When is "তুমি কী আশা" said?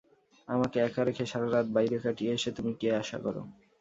2.57-3.17